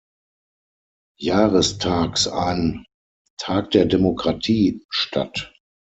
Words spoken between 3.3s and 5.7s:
„Tag der Demokratie“ statt.